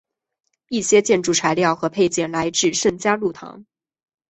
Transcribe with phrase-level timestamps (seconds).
[0.67, 3.67] 一些建筑材料和配件来自圣嘉禄堂。